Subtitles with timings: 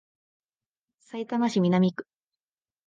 [0.97, 2.07] さいたま市南区